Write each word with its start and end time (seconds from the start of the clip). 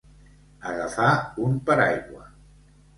Agafar 0.69 1.11
un 1.47 1.63
paraigua. 1.71 2.29